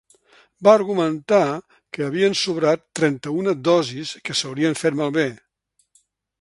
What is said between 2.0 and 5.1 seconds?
havien sobrat trenta-una dosis que s’haurien fet